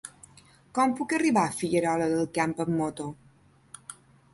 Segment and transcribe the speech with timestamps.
[0.77, 3.11] Com puc arribar a Figuerola del Camp amb moto?